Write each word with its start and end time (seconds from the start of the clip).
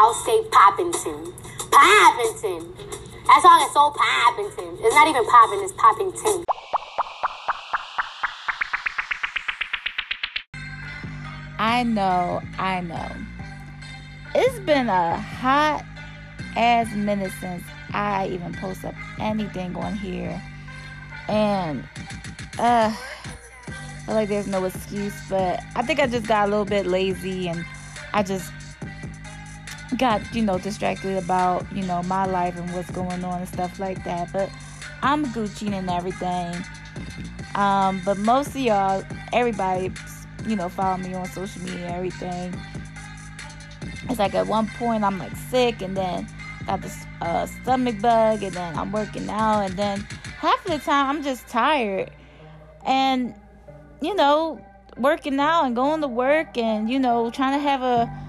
I'll 0.00 0.14
say 0.14 0.40
Poppington. 0.52 1.32
Poppington. 1.72 2.72
That 3.26 3.40
song 3.42 3.60
is 3.66 3.72
so 3.74 3.90
Poppington. 3.90 4.78
It's 4.80 4.94
not 4.94 5.08
even 5.08 5.26
popping, 5.26 5.60
it's 5.60 5.72
Poppington. 5.72 6.44
I 11.58 11.82
know, 11.82 12.40
I 12.58 12.80
know. 12.80 13.10
It's 14.36 14.60
been 14.60 14.88
a 14.88 15.18
hot 15.18 15.84
ass 16.54 16.94
minute 16.94 17.32
since 17.40 17.64
I 17.92 18.28
even 18.28 18.54
post 18.54 18.84
up 18.84 18.94
anything 19.18 19.74
on 19.74 19.96
here. 19.96 20.40
And 21.26 21.82
uh 22.60 22.94
I 22.94 24.06
feel 24.06 24.14
like 24.14 24.28
there's 24.28 24.46
no 24.46 24.64
excuse, 24.64 25.20
but 25.28 25.60
I 25.74 25.82
think 25.82 25.98
I 25.98 26.06
just 26.06 26.28
got 26.28 26.46
a 26.46 26.50
little 26.50 26.64
bit 26.64 26.86
lazy 26.86 27.48
and 27.48 27.64
I 28.12 28.22
just 28.22 28.52
got, 29.96 30.34
you 30.34 30.42
know, 30.42 30.58
distracted 30.58 31.16
about, 31.16 31.64
you 31.72 31.82
know, 31.84 32.02
my 32.02 32.26
life 32.26 32.56
and 32.56 32.70
what's 32.74 32.90
going 32.90 33.24
on 33.24 33.40
and 33.40 33.48
stuff 33.48 33.78
like 33.78 34.02
that. 34.04 34.32
But 34.32 34.50
I'm 35.02 35.26
Gucci 35.26 35.72
and 35.72 35.88
everything. 35.88 36.54
Um, 37.54 38.02
but 38.04 38.18
most 38.18 38.48
of 38.48 38.56
y'all, 38.56 39.04
everybody, 39.32 39.92
you 40.46 40.56
know, 40.56 40.68
follow 40.68 40.98
me 40.98 41.14
on 41.14 41.26
social 41.26 41.62
media 41.62 41.86
and 41.86 41.94
everything. 41.94 42.54
It's 44.08 44.18
like 44.18 44.34
at 44.34 44.46
one 44.46 44.66
point 44.78 45.04
I'm 45.04 45.18
like 45.18 45.36
sick 45.50 45.82
and 45.82 45.96
then 45.96 46.26
got 46.66 46.82
this 46.82 47.06
uh, 47.20 47.46
stomach 47.46 48.00
bug 48.00 48.42
and 48.42 48.54
then 48.54 48.76
I'm 48.76 48.92
working 48.92 49.28
out 49.28 49.60
and 49.62 49.76
then 49.76 50.00
half 50.38 50.64
of 50.66 50.72
the 50.72 50.78
time 50.78 51.16
I'm 51.16 51.22
just 51.22 51.48
tired 51.48 52.10
and 52.86 53.34
you 54.00 54.14
know 54.14 54.64
working 54.96 55.38
out 55.40 55.64
and 55.64 55.74
going 55.74 56.00
to 56.00 56.08
work 56.08 56.56
and 56.58 56.90
you 56.90 56.98
know 56.98 57.30
trying 57.30 57.58
to 57.58 57.58
have 57.58 57.82
a 57.82 58.27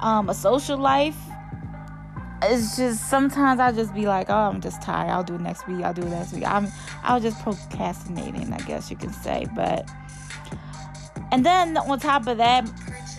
um, 0.00 0.28
a 0.28 0.34
social 0.34 0.78
life 0.78 1.16
it's 2.42 2.76
just 2.76 3.08
sometimes 3.08 3.60
I 3.60 3.72
just 3.72 3.94
be 3.94 4.06
like, 4.06 4.30
oh, 4.30 4.34
I'm 4.34 4.60
just 4.60 4.80
tired. 4.82 5.10
I'll 5.10 5.24
do 5.24 5.34
it 5.34 5.40
next 5.40 5.66
week. 5.66 5.82
I'll 5.84 5.94
do 5.94 6.02
it 6.02 6.10
next 6.10 6.32
week. 6.32 6.44
I'm 6.46 6.68
I 7.02 7.14
was 7.14 7.22
just 7.22 7.42
procrastinating, 7.42 8.52
I 8.52 8.58
guess 8.58 8.90
you 8.90 8.96
can 8.96 9.12
say. 9.12 9.46
But 9.54 9.88
and 11.32 11.44
then 11.44 11.76
on 11.76 11.98
top 11.98 12.26
of 12.26 12.38
that, 12.38 12.70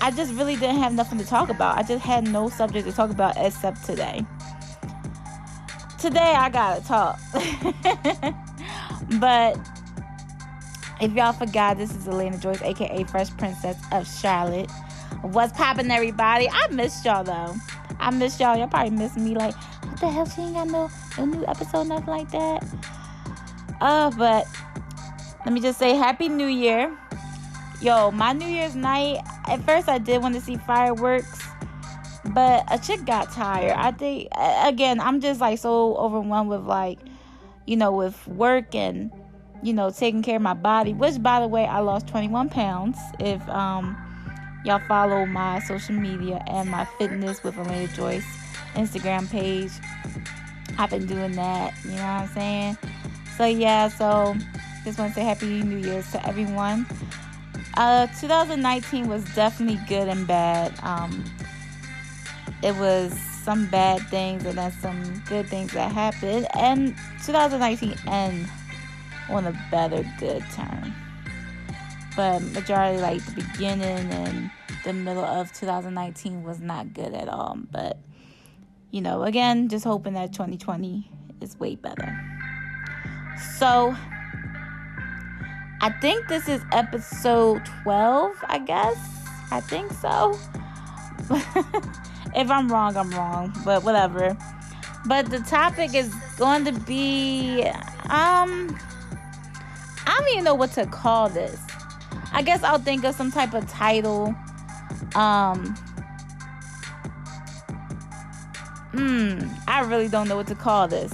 I 0.01 0.11
just 0.11 0.33
really 0.33 0.55
didn't 0.55 0.77
have 0.77 0.93
nothing 0.93 1.17
to 1.19 1.25
talk 1.25 1.49
about. 1.49 1.77
I 1.77 1.83
just 1.83 2.03
had 2.03 2.27
no 2.27 2.49
subject 2.49 2.87
to 2.87 2.93
talk 2.93 3.09
about 3.09 3.35
except 3.37 3.85
today. 3.85 4.25
Today 5.99 6.33
I 6.35 6.49
gotta 6.49 6.85
talk. 6.85 7.19
but 9.19 9.57
if 11.01 11.11
y'all 11.13 11.33
forgot, 11.33 11.77
this 11.77 11.93
is 11.93 12.07
Elena 12.07 12.37
Joyce, 12.37 12.61
aka 12.61 13.03
Fresh 13.05 13.35
Princess 13.37 13.77
of 13.91 14.07
Charlotte. 14.07 14.71
What's 15.21 15.51
poppin', 15.51 15.91
everybody? 15.91 16.47
I 16.49 16.67
missed 16.71 17.03
y'all 17.03 17.25
though. 17.25 17.53
I 17.99 18.09
missed 18.09 18.39
y'all. 18.39 18.57
Y'all 18.57 18.67
probably 18.67 18.91
missed 18.91 19.17
me. 19.17 19.35
Like, 19.35 19.53
what 19.83 19.99
the 19.99 20.09
hell? 20.09 20.25
She 20.25 20.41
ain't 20.41 20.53
got 20.53 20.67
no, 20.67 20.89
no 21.17 21.25
new 21.25 21.45
episode, 21.45 21.87
nothing 21.87 22.07
like 22.07 22.31
that. 22.31 22.65
Uh, 23.81 24.11
but 24.11 24.47
let 25.45 25.53
me 25.53 25.59
just 25.59 25.77
say, 25.77 25.95
Happy 25.95 26.29
New 26.29 26.47
Year. 26.47 26.97
Yo, 27.81 28.11
my 28.11 28.31
New 28.31 28.47
Year's 28.47 28.75
night, 28.75 29.19
at 29.45 29.61
first 29.65 29.89
I 29.89 29.97
did 29.97 30.21
want 30.21 30.35
to 30.35 30.41
see 30.41 30.55
fireworks, 30.55 31.41
but 32.27 32.63
a 32.71 32.79
chick 32.79 33.05
got 33.05 33.31
tired. 33.31 33.71
I 33.71 33.91
think, 33.91 34.29
again, 34.37 35.01
I'm 35.01 35.19
just 35.19 35.41
like 35.41 35.59
so 35.59 35.95
overwhelmed 35.97 36.49
with 36.49 36.63
like, 36.63 36.99
you 37.65 37.75
know, 37.75 37.91
with 37.91 38.25
work 38.27 38.73
and, 38.73 39.11
you 39.63 39.73
know, 39.73 39.91
taking 39.91 40.23
care 40.23 40.37
of 40.37 40.41
my 40.41 40.53
body, 40.53 40.93
which 40.93 41.21
by 41.21 41.41
the 41.41 41.47
way, 41.47 41.65
I 41.65 41.79
lost 41.79 42.07
21 42.07 42.49
pounds. 42.49 42.97
If, 43.19 43.47
um, 43.49 43.97
y'all 44.63 44.79
follow 44.87 45.25
my 45.25 45.59
social 45.59 45.95
media 45.95 46.43
and 46.47 46.69
my 46.69 46.85
fitness 46.97 47.43
with 47.43 47.57
Elena 47.57 47.87
Joyce 47.89 48.25
Instagram 48.75 49.29
page. 49.29 49.71
I've 50.77 50.89
been 50.89 51.05
doing 51.05 51.33
that, 51.33 51.73
you 51.83 51.91
know 51.91 51.97
what 51.97 52.03
I'm 52.03 52.27
saying? 52.29 52.77
So 53.37 53.45
yeah, 53.45 53.87
so 53.87 54.35
just 54.83 54.99
want 54.99 55.13
to 55.13 55.19
say 55.19 55.25
happy 55.25 55.63
New 55.63 55.77
Year's 55.77 56.11
to 56.11 56.25
everyone. 56.27 56.85
Uh 57.77 58.07
2019 58.19 59.07
was 59.07 59.23
definitely 59.35 59.79
good 59.87 60.07
and 60.07 60.27
bad. 60.27 60.73
Um 60.83 61.23
it 62.61 62.75
was 62.75 63.13
some 63.43 63.67
bad 63.67 64.01
things 64.09 64.45
and 64.45 64.57
then 64.57 64.71
some 64.81 65.23
good 65.27 65.47
things 65.47 65.71
that 65.73 65.91
happened 65.91 66.47
and 66.55 66.95
2019 67.25 67.95
end 68.07 68.47
on 69.29 69.47
a 69.47 69.67
better 69.71 70.03
good 70.19 70.43
term 70.51 70.93
but 72.15 72.41
majority 72.41 72.99
like 72.99 73.23
the 73.25 73.41
beginning 73.41 74.11
and 74.11 74.51
the 74.83 74.93
middle 74.93 75.23
of 75.23 75.51
2019 75.53 76.43
was 76.43 76.59
not 76.59 76.93
good 76.93 77.13
at 77.13 77.27
all 77.27 77.57
but 77.71 77.97
you 78.91 79.01
know 79.01 79.23
again 79.23 79.67
just 79.69 79.85
hoping 79.85 80.13
that 80.13 80.33
2020 80.33 81.09
is 81.41 81.59
way 81.59 81.75
better. 81.75 82.19
So 83.57 83.95
i 85.81 85.89
think 86.01 86.27
this 86.27 86.49
is 86.49 86.61
episode 86.71 87.65
12 87.83 88.35
i 88.47 88.59
guess. 88.59 88.97
I 89.51 89.61
think 89.61 89.91
so. 89.93 90.37
If 92.35 92.51
i'm 92.51 92.71
wrong 92.71 92.95
i'm 92.95 93.09
wrong 93.11 93.53
but 93.65 93.83
whatever. 93.83 94.37
But 95.05 95.29
the 95.29 95.39
topic 95.39 95.95
is 95.95 96.13
going 96.37 96.65
to 96.65 96.73
be 96.73 97.63
um 98.09 98.77
i 100.05 100.15
don't 100.17 100.29
even 100.31 100.43
know 100.43 100.53
what 100.55 100.71
to 100.73 100.85
call 100.85 101.29
this 101.29 101.59
I 102.39 102.41
guess 102.41 102.63
I'll 102.63 102.79
think 102.79 103.03
of 103.03 103.15
some 103.15 103.33
type 103.33 103.53
of 103.53 103.69
title. 103.69 104.33
Um 105.13 105.75
Hmm, 108.93 109.39
I 109.67 109.81
really 109.81 110.07
don't 110.07 110.29
know 110.29 110.37
what 110.37 110.47
to 110.47 110.55
call 110.55 110.87
this. 110.87 111.13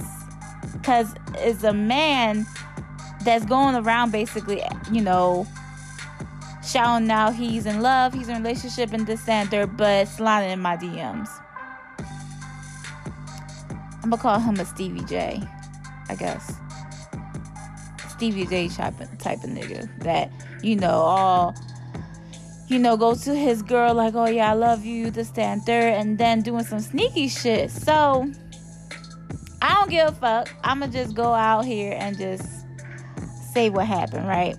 Cause 0.84 1.12
it's 1.38 1.64
a 1.64 1.72
man 1.72 2.46
that's 3.24 3.44
going 3.44 3.74
around 3.74 4.12
basically, 4.12 4.62
you 4.92 5.00
know, 5.00 5.48
shouting 6.64 7.10
out 7.10 7.34
he's 7.34 7.66
in 7.66 7.82
love, 7.82 8.14
he's 8.14 8.28
in 8.28 8.36
a 8.36 8.38
relationship 8.38 8.92
and 8.92 9.04
this 9.04 9.24
that, 9.24 9.76
but 9.76 10.06
sliding 10.06 10.52
in 10.52 10.60
my 10.60 10.76
DMs. 10.76 11.28
I'm 14.04 14.10
gonna 14.10 14.22
call 14.22 14.38
him 14.38 14.60
a 14.60 14.64
Stevie 14.64 15.04
J, 15.06 15.42
I 16.08 16.14
guess. 16.14 16.54
Stevie 18.16 18.46
J 18.46 18.68
type 18.68 19.00
of, 19.00 19.18
type 19.18 19.44
of 19.44 19.50
nigga 19.50 19.88
that 20.02 20.30
you 20.62 20.76
know 20.76 21.00
all 21.00 21.54
you 22.68 22.78
know 22.78 22.96
go 22.96 23.14
to 23.14 23.34
his 23.34 23.62
girl 23.62 23.94
like 23.94 24.14
oh 24.14 24.26
yeah 24.26 24.50
I 24.50 24.54
love 24.54 24.84
you 24.84 25.10
this 25.10 25.30
that 25.30 25.42
and 25.42 25.62
third 25.62 25.94
and 25.94 26.18
then 26.18 26.42
doing 26.42 26.64
some 26.64 26.80
sneaky 26.80 27.28
shit. 27.28 27.70
So 27.70 28.30
I 29.62 29.74
don't 29.74 29.90
give 29.90 30.08
a 30.08 30.12
fuck. 30.12 30.48
I'ma 30.64 30.86
just 30.86 31.14
go 31.14 31.32
out 31.34 31.64
here 31.64 31.96
and 31.98 32.16
just 32.16 32.46
say 33.52 33.70
what 33.70 33.86
happened, 33.86 34.28
right? 34.28 34.56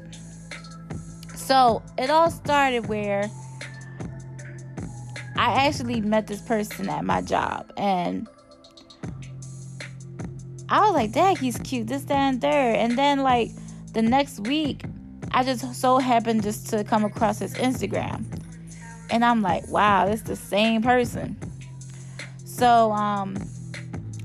So 1.35 1.81
it 1.97 2.09
all 2.09 2.29
started 2.29 2.87
where 2.87 3.29
I 5.37 5.67
actually 5.67 6.01
met 6.01 6.27
this 6.27 6.41
person 6.41 6.89
at 6.89 7.05
my 7.05 7.21
job 7.21 7.71
and 7.77 8.27
I 10.69 10.81
was 10.81 10.93
like, 10.93 11.13
Dad, 11.13 11.37
he's 11.37 11.57
cute, 11.59 11.87
this, 11.87 12.03
that, 12.03 12.15
and 12.15 12.41
there. 12.41 12.75
And 12.75 12.97
then, 12.97 13.19
like, 13.19 13.51
the 13.93 14.01
next 14.01 14.41
week, 14.41 14.83
I 15.31 15.43
just 15.43 15.75
so 15.75 15.97
happened 15.99 16.43
just 16.43 16.69
to 16.69 16.83
come 16.83 17.05
across 17.05 17.39
his 17.39 17.53
Instagram. 17.55 18.25
And 19.09 19.23
I'm 19.23 19.41
like, 19.41 19.67
wow, 19.69 20.07
it's 20.07 20.23
the 20.23 20.35
same 20.35 20.81
person. 20.81 21.37
So, 22.43 22.91
um, 22.91 23.37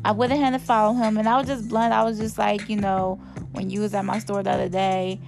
I 0.04 0.10
went 0.10 0.32
ahead 0.32 0.52
and 0.52 0.62
followed 0.62 0.94
him. 0.94 1.16
And 1.16 1.28
I 1.28 1.38
was 1.38 1.46
just 1.46 1.68
blunt. 1.68 1.92
I 1.92 2.02
was 2.02 2.18
just 2.18 2.38
like, 2.38 2.68
you 2.68 2.76
know, 2.76 3.20
when 3.52 3.70
you 3.70 3.80
was 3.80 3.94
at 3.94 4.04
my 4.04 4.18
store 4.18 4.42
the 4.42 4.50
other 4.50 4.68
day, 4.68 5.20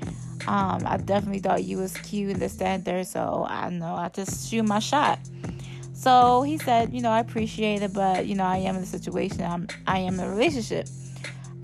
um, 0.48 0.82
I 0.84 0.96
definitely 0.96 1.38
thought 1.38 1.62
you 1.62 1.78
was 1.78 1.96
cute, 1.98 2.38
this, 2.38 2.56
that, 2.56 2.66
and 2.66 2.84
there. 2.84 3.04
So, 3.04 3.46
I 3.48 3.70
know 3.70 3.94
I 3.94 4.08
just 4.08 4.50
shoot 4.50 4.64
my 4.64 4.80
shot. 4.80 5.20
So 5.92 6.42
he 6.42 6.58
said, 6.58 6.92
you 6.92 7.00
know, 7.00 7.10
I 7.10 7.20
appreciate 7.20 7.80
it, 7.80 7.94
but 7.94 8.26
you 8.26 8.34
know, 8.34 8.44
I 8.44 8.58
am 8.58 8.76
in 8.76 8.82
a 8.82 8.86
situation. 8.86 9.42
I'm 9.42 9.68
I 9.86 10.00
am 10.00 10.14
in 10.14 10.20
a 10.20 10.28
relationship. 10.28 10.86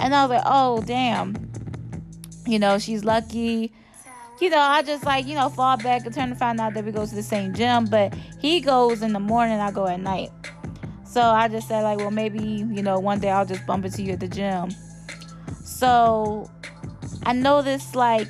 And 0.01 0.15
I 0.15 0.25
was 0.25 0.31
like, 0.31 0.43
oh, 0.47 0.83
damn. 0.83 1.37
You 2.47 2.59
know, 2.59 2.79
she's 2.79 3.05
lucky. 3.05 3.73
You 4.41 4.49
know, 4.49 4.59
I 4.59 4.83
just 4.83 5.05
like, 5.05 5.27
you 5.27 5.35
know, 5.35 5.51
fall 5.51 5.77
back 5.77 6.07
and 6.07 6.15
turn 6.15 6.31
to 6.31 6.35
find 6.35 6.59
out 6.59 6.73
that 6.73 6.85
we 6.85 6.93
go 6.93 7.05
to 7.05 7.15
the 7.15 7.23
same 7.23 7.53
gym. 7.53 7.85
But 7.85 8.15
he 8.41 8.61
goes 8.61 9.03
in 9.03 9.13
the 9.13 9.21
morning, 9.21 9.61
I 9.61 9.71
go 9.71 9.87
at 9.87 10.01
night. 10.01 10.31
So 11.05 11.21
I 11.21 11.49
just 11.49 11.69
said, 11.69 11.83
like, 11.83 11.99
well, 11.99 12.11
maybe, 12.11 12.41
you 12.41 12.83
know, 12.83 12.99
one 12.99 13.21
day 13.21 13.31
I'll 13.31 13.45
just 13.45 13.67
bump 13.67 13.85
into 13.85 14.03
you 14.03 14.13
at 14.13 14.21
the 14.21 14.29
gym. 14.29 14.71
So 15.63 16.51
I 17.25 17.33
noticed, 17.35 17.95
like, 17.95 18.29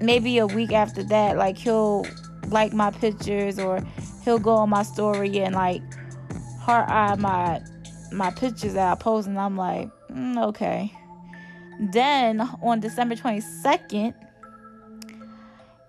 maybe 0.00 0.36
a 0.38 0.46
week 0.46 0.72
after 0.72 1.02
that, 1.04 1.38
like, 1.38 1.56
he'll 1.56 2.04
like 2.48 2.72
my 2.72 2.90
pictures 2.90 3.58
or 3.58 3.80
he'll 4.24 4.38
go 4.38 4.52
on 4.52 4.68
my 4.68 4.82
story 4.82 5.38
and, 5.38 5.54
like, 5.54 5.80
heart 6.60 6.88
eye 6.90 7.14
my 7.14 7.62
my 8.12 8.30
pictures 8.32 8.74
that 8.74 8.92
I 8.92 8.94
post. 9.00 9.28
And 9.28 9.38
I'm 9.38 9.56
like, 9.56 9.88
mm, 10.16 10.46
okay. 10.48 10.92
Then 11.78 12.40
on 12.62 12.80
December 12.80 13.14
22nd, 13.16 14.14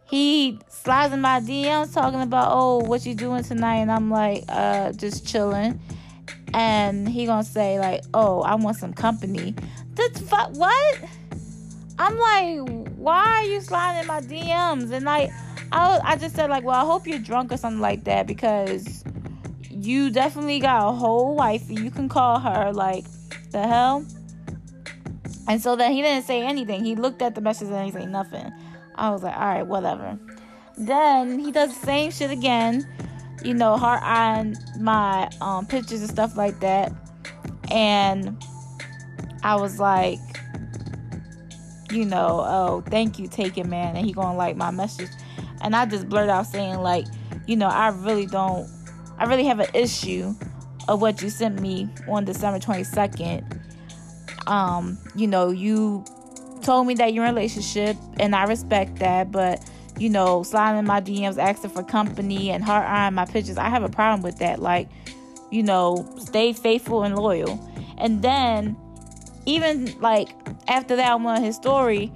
he 0.09 0.59
slides 0.69 1.13
in 1.13 1.21
my 1.21 1.39
DMs 1.39 1.93
talking 1.93 2.21
about, 2.21 2.49
oh, 2.51 2.77
what 2.77 3.05
you 3.05 3.13
doing 3.13 3.43
tonight? 3.43 3.77
And 3.77 3.91
I'm 3.91 4.09
like, 4.09 4.45
uh, 4.47 4.93
just 4.93 5.27
chilling. 5.27 5.79
And 6.53 7.07
he 7.07 7.25
gonna 7.25 7.43
say 7.43 7.77
like, 7.79 8.03
oh, 8.13 8.41
I 8.41 8.55
want 8.55 8.77
some 8.77 8.93
company. 8.93 9.53
That's 9.95 10.21
fuck 10.21 10.55
what? 10.55 10.99
I'm 11.99 12.17
like, 12.17 12.87
why 12.95 13.23
are 13.25 13.43
you 13.43 13.59
sliding 13.59 14.01
in 14.01 14.07
my 14.07 14.21
DMs? 14.21 14.91
And 14.91 15.03
like, 15.05 15.29
I 15.71 15.99
I 16.03 16.15
just 16.15 16.35
said 16.35 16.49
like, 16.49 16.63
well, 16.63 16.81
I 16.81 16.85
hope 16.85 17.05
you're 17.05 17.19
drunk 17.19 17.51
or 17.51 17.57
something 17.57 17.81
like 17.81 18.05
that 18.05 18.27
because 18.27 19.03
you 19.69 20.09
definitely 20.09 20.59
got 20.59 20.87
a 20.87 20.91
whole 20.93 21.35
wifey. 21.35 21.75
You 21.75 21.91
can 21.91 22.07
call 22.07 22.39
her 22.39 22.71
like 22.71 23.05
the 23.51 23.67
hell. 23.67 24.05
And 25.47 25.61
so 25.61 25.75
then 25.75 25.93
he 25.93 26.01
didn't 26.01 26.25
say 26.25 26.41
anything. 26.41 26.83
He 26.83 26.95
looked 26.95 27.21
at 27.21 27.35
the 27.35 27.41
message 27.41 27.69
and 27.69 27.85
he 27.85 27.91
said 27.91 28.09
nothing. 28.09 28.51
I 28.95 29.11
was 29.11 29.23
like, 29.23 29.35
all 29.35 29.45
right, 29.45 29.65
whatever. 29.65 30.17
Then 30.77 31.39
he 31.39 31.51
does 31.51 31.77
the 31.77 31.85
same 31.85 32.11
shit 32.11 32.31
again, 32.31 32.87
you 33.43 33.53
know, 33.53 33.77
heart 33.77 34.03
on 34.03 34.55
my 34.79 35.29
um, 35.41 35.65
pictures 35.65 36.01
and 36.01 36.09
stuff 36.09 36.35
like 36.35 36.59
that. 36.59 36.91
And 37.71 38.43
I 39.43 39.55
was 39.55 39.79
like, 39.79 40.19
you 41.91 42.05
know, 42.05 42.43
oh, 42.45 42.83
thank 42.87 43.17
you, 43.17 43.27
taking 43.27 43.69
man. 43.69 43.95
And 43.95 44.05
he 44.05 44.11
gonna 44.11 44.37
like 44.37 44.57
my 44.57 44.71
message. 44.71 45.09
And 45.61 45.75
I 45.75 45.85
just 45.85 46.09
blurted 46.09 46.29
out 46.29 46.45
saying, 46.45 46.79
like, 46.79 47.05
you 47.45 47.55
know, 47.55 47.67
I 47.67 47.87
really 47.89 48.25
don't, 48.25 48.69
I 49.17 49.25
really 49.25 49.45
have 49.45 49.59
an 49.59 49.69
issue 49.73 50.35
of 50.87 51.01
what 51.01 51.21
you 51.21 51.29
sent 51.29 51.59
me 51.59 51.89
on 52.07 52.25
December 52.25 52.59
22nd. 52.59 53.59
Um, 54.47 54.97
you 55.15 55.27
know, 55.27 55.49
you 55.49 56.03
told 56.61 56.87
me 56.87 56.95
that 56.95 57.13
you're 57.13 57.25
in 57.25 57.31
a 57.31 57.33
relationship, 57.33 57.97
and 58.19 58.35
I 58.35 58.45
respect 58.45 58.97
that, 58.99 59.31
but 59.31 59.63
you 59.99 60.09
know, 60.09 60.43
sliding 60.43 60.79
in 60.79 60.85
my 60.85 61.01
DMs, 61.01 61.37
asking 61.37 61.71
for 61.71 61.83
company, 61.83 62.51
and 62.51 62.63
heart 62.63 62.85
eyeing 62.87 63.15
my 63.15 63.25
pictures, 63.25 63.57
I 63.57 63.69
have 63.69 63.83
a 63.83 63.89
problem 63.89 64.21
with 64.21 64.39
that. 64.39 64.59
Like, 64.59 64.89
you 65.51 65.63
know, 65.63 66.07
stay 66.19 66.53
faithful 66.53 67.03
and 67.03 67.15
loyal. 67.15 67.59
And 67.97 68.21
then, 68.21 68.77
even 69.45 69.99
like 69.99 70.29
after 70.67 70.95
that, 70.95 71.19
went 71.19 71.43
his 71.43 71.55
story, 71.55 72.11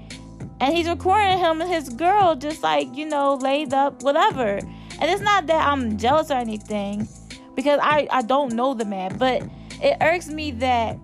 and 0.60 0.76
he's 0.76 0.88
recording 0.88 1.40
him 1.40 1.62
and 1.62 1.70
his 1.70 1.90
girl 1.90 2.36
just 2.36 2.62
like 2.62 2.96
you 2.96 3.06
know 3.06 3.36
laid 3.36 3.74
up, 3.74 4.04
whatever. 4.04 4.60
And 5.00 5.10
it's 5.10 5.22
not 5.22 5.48
that 5.48 5.68
I'm 5.68 5.98
jealous 5.98 6.30
or 6.30 6.36
anything, 6.36 7.08
because 7.56 7.80
I 7.82 8.08
I 8.12 8.22
don't 8.22 8.54
know 8.54 8.74
the 8.74 8.86
man, 8.86 9.18
but 9.18 9.42
it 9.82 9.98
irks 10.02 10.30
me 10.30 10.52
that 10.52 10.98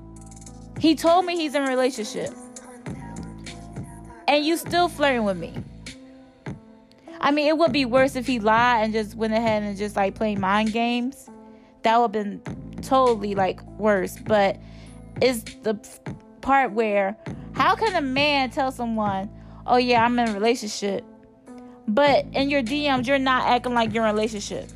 he 0.79 0.95
told 0.95 1.25
me 1.25 1.35
he's 1.35 1.55
in 1.55 1.63
a 1.63 1.67
relationship 1.67 2.31
and 4.27 4.45
you 4.45 4.57
still 4.57 4.89
flirting 4.89 5.23
with 5.23 5.37
me. 5.37 5.53
I 7.19 7.31
mean, 7.31 7.47
it 7.47 7.57
would 7.57 7.71
be 7.71 7.85
worse 7.85 8.15
if 8.15 8.27
he 8.27 8.39
lied 8.39 8.83
and 8.83 8.93
just 8.93 9.15
went 9.15 9.33
ahead 9.33 9.63
and 9.63 9.77
just 9.77 9.95
like 9.95 10.15
played 10.15 10.39
mind 10.39 10.71
games. 10.71 11.29
That 11.83 11.97
would 11.97 12.15
have 12.15 12.41
been 12.41 12.41
totally 12.81 13.35
like 13.35 13.61
worse. 13.79 14.17
But 14.17 14.57
it's 15.21 15.43
the 15.63 15.75
part 16.41 16.73
where 16.73 17.17
how 17.53 17.75
can 17.75 17.95
a 17.95 18.01
man 18.01 18.51
tell 18.51 18.71
someone, 18.71 19.29
"Oh 19.65 19.77
yeah, 19.77 20.05
I'm 20.05 20.17
in 20.19 20.29
a 20.29 20.33
relationship," 20.33 21.03
but 21.87 22.25
in 22.33 22.49
your 22.49 22.61
DMs 22.61 23.07
you're 23.07 23.17
not 23.17 23.47
acting 23.47 23.73
like 23.73 23.93
you're 23.93 24.03
in 24.03 24.09
a 24.09 24.13
relationship. 24.13 24.69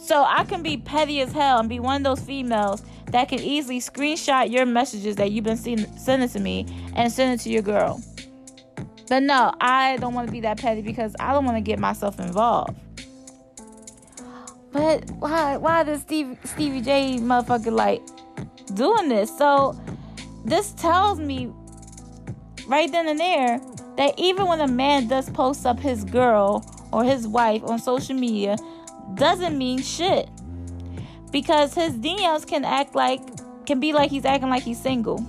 So 0.00 0.22
I 0.22 0.44
can 0.44 0.62
be 0.62 0.76
petty 0.76 1.20
as 1.20 1.32
hell 1.32 1.60
and 1.60 1.68
be 1.68 1.80
one 1.80 1.96
of 1.96 2.02
those 2.04 2.24
females 2.24 2.82
that 3.10 3.28
can 3.28 3.40
easily 3.40 3.80
screenshot 3.80 4.50
your 4.50 4.66
messages 4.66 5.16
that 5.16 5.30
you've 5.30 5.44
been 5.44 5.56
sending 5.56 6.28
to 6.28 6.40
me 6.40 6.66
and 6.94 7.10
send 7.10 7.38
it 7.38 7.42
to 7.44 7.50
your 7.50 7.62
girl. 7.62 8.02
But 9.08 9.22
no, 9.22 9.54
I 9.60 9.96
don't 9.96 10.12
want 10.14 10.28
to 10.28 10.32
be 10.32 10.40
that 10.40 10.58
petty 10.58 10.82
because 10.82 11.14
I 11.18 11.32
don't 11.32 11.44
want 11.44 11.56
to 11.56 11.62
get 11.62 11.78
myself 11.78 12.20
involved. 12.20 12.78
But 14.70 15.10
why 15.12 15.56
why 15.56 15.82
does 15.82 16.02
Steve, 16.02 16.36
Stevie 16.44 16.82
J 16.82 17.16
motherfucker 17.18 17.72
like 17.72 18.02
doing 18.74 19.08
this? 19.08 19.36
So 19.36 19.80
this 20.44 20.72
tells 20.72 21.18
me 21.18 21.50
right 22.66 22.90
then 22.92 23.08
and 23.08 23.18
there 23.18 23.60
that 23.96 24.14
even 24.18 24.46
when 24.46 24.60
a 24.60 24.68
man 24.68 25.08
does 25.08 25.30
post 25.30 25.64
up 25.64 25.80
his 25.80 26.04
girl 26.04 26.64
or 26.92 27.02
his 27.02 27.26
wife 27.26 27.62
on 27.64 27.78
social 27.78 28.14
media 28.14 28.56
doesn't 29.14 29.56
mean 29.56 29.80
shit 29.80 30.28
because 31.30 31.74
his 31.74 31.94
DMs 31.94 32.46
can 32.46 32.64
act 32.64 32.94
like 32.94 33.20
can 33.66 33.80
be 33.80 33.92
like 33.92 34.10
he's 34.10 34.24
acting 34.24 34.48
like 34.50 34.62
he's 34.62 34.80
single. 34.80 35.24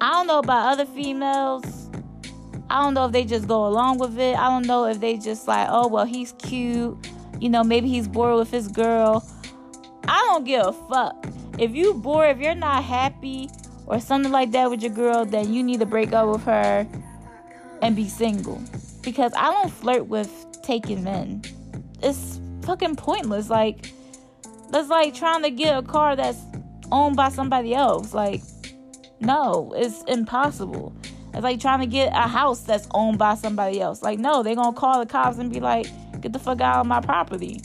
I 0.00 0.10
don't 0.10 0.26
know 0.26 0.38
about 0.38 0.72
other 0.72 0.86
females. 0.86 1.88
I 2.70 2.82
don't 2.82 2.94
know 2.94 3.06
if 3.06 3.12
they 3.12 3.24
just 3.24 3.46
go 3.46 3.66
along 3.66 3.98
with 3.98 4.18
it. 4.18 4.36
I 4.36 4.48
don't 4.48 4.66
know 4.66 4.86
if 4.86 5.00
they 5.00 5.16
just 5.16 5.46
like, 5.48 5.68
oh 5.70 5.88
well, 5.88 6.04
he's 6.04 6.32
cute. 6.32 6.96
You 7.40 7.48
know, 7.48 7.64
maybe 7.64 7.88
he's 7.88 8.08
bored 8.08 8.36
with 8.36 8.50
his 8.50 8.68
girl. 8.68 9.26
I 10.06 10.18
don't 10.28 10.44
give 10.44 10.66
a 10.66 10.72
fuck. 10.72 11.26
If 11.58 11.74
you 11.74 11.94
bored, 11.94 12.36
if 12.36 12.42
you're 12.42 12.54
not 12.54 12.84
happy 12.84 13.48
or 13.86 14.00
something 14.00 14.32
like 14.32 14.52
that 14.52 14.70
with 14.70 14.82
your 14.82 14.92
girl, 14.92 15.24
then 15.24 15.52
you 15.52 15.62
need 15.62 15.80
to 15.80 15.86
break 15.86 16.12
up 16.12 16.28
with 16.28 16.44
her 16.44 16.86
and 17.82 17.94
be 17.94 18.08
single. 18.08 18.60
Because 19.02 19.32
I 19.36 19.50
don't 19.50 19.70
flirt 19.70 20.06
with 20.06 20.30
taking 20.62 21.04
men. 21.04 21.42
It's 22.02 22.40
fucking 22.62 22.96
pointless. 22.96 23.50
Like 23.50 23.92
that's 24.74 24.88
like 24.88 25.14
trying 25.14 25.44
to 25.44 25.50
get 25.50 25.78
a 25.78 25.82
car 25.82 26.16
that's 26.16 26.40
owned 26.90 27.14
by 27.14 27.28
somebody 27.28 27.74
else. 27.76 28.12
Like, 28.12 28.42
no, 29.20 29.72
it's 29.76 30.02
impossible. 30.08 30.92
It's 31.32 31.44
like 31.44 31.60
trying 31.60 31.78
to 31.78 31.86
get 31.86 32.12
a 32.12 32.26
house 32.26 32.62
that's 32.62 32.88
owned 32.90 33.16
by 33.16 33.36
somebody 33.36 33.80
else. 33.80 34.02
Like, 34.02 34.18
no, 34.18 34.42
they're 34.42 34.56
gonna 34.56 34.76
call 34.76 34.98
the 34.98 35.06
cops 35.06 35.38
and 35.38 35.52
be 35.52 35.60
like, 35.60 35.86
get 36.20 36.32
the 36.32 36.40
fuck 36.40 36.60
out 36.60 36.80
of 36.80 36.86
my 36.86 37.00
property. 37.00 37.60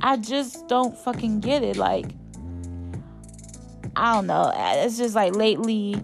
I 0.00 0.16
just 0.16 0.66
don't 0.68 0.96
fucking 0.96 1.40
get 1.40 1.62
it. 1.62 1.76
Like, 1.76 2.06
I 3.94 4.14
don't 4.14 4.26
know. 4.26 4.52
It's 4.56 4.96
just 4.96 5.14
like 5.14 5.36
lately, 5.36 5.96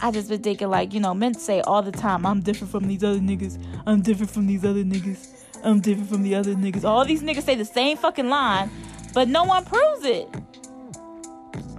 I 0.00 0.10
just 0.10 0.30
been 0.30 0.42
thinking 0.42 0.70
like, 0.70 0.94
you 0.94 1.00
know, 1.00 1.12
men 1.12 1.34
say 1.34 1.60
all 1.60 1.82
the 1.82 1.92
time, 1.92 2.24
I'm 2.24 2.40
different 2.40 2.70
from 2.70 2.88
these 2.88 3.04
other 3.04 3.20
niggas. 3.20 3.62
I'm 3.84 4.00
different 4.00 4.30
from 4.30 4.46
these 4.46 4.64
other 4.64 4.84
niggas. 4.84 5.33
I'm 5.64 5.80
different 5.80 6.10
from 6.10 6.22
the 6.22 6.34
other 6.34 6.54
niggas. 6.54 6.84
All 6.84 7.04
these 7.04 7.22
niggas 7.22 7.42
say 7.42 7.54
the 7.54 7.64
same 7.64 7.96
fucking 7.96 8.28
line, 8.28 8.70
but 9.14 9.28
no 9.28 9.44
one 9.44 9.64
proves 9.64 10.04
it. 10.04 10.28